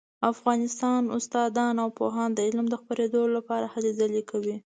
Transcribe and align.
افغان 0.31 0.59
استادان 1.21 1.75
او 1.83 1.89
پوهان 1.99 2.29
د 2.33 2.39
علم 2.47 2.65
د 2.69 2.75
خپریدو 2.81 3.21
لپاره 3.35 3.65
هلې 3.73 3.91
ځلې 3.99 4.21
کوي 4.29 4.55